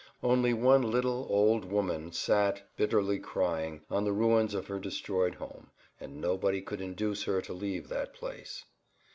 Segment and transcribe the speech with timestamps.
[0.23, 5.69] Only one little, old woman sat, bitterly crying, on the ruins of her destroyed home,
[5.99, 8.65] and nobody could induce her to leave that place.